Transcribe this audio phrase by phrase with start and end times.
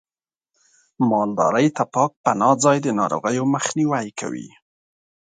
[1.09, 4.47] مالدارۍ ته پاک پناه ځای د ناروغیو مخنیوی کوي.